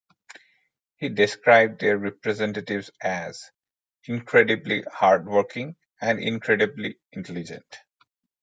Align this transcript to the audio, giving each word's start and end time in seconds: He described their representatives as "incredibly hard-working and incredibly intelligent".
He 0.97 1.09
described 1.09 1.79
their 1.79 1.95
representatives 1.95 2.89
as 3.03 3.51
"incredibly 4.05 4.81
hard-working 4.97 5.75
and 6.01 6.19
incredibly 6.19 6.97
intelligent". 7.11 7.67